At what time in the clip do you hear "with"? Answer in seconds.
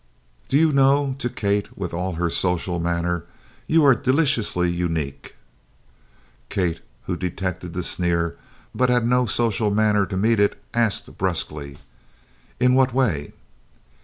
1.77-1.93